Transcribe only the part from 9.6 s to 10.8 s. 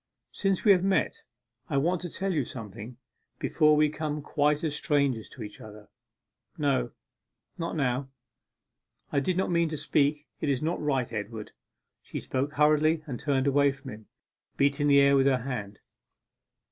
to speak it is